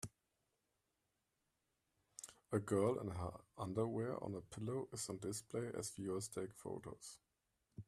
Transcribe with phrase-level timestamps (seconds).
[2.51, 7.19] A girl in her underwear on a pillow is on display as viewers take photos.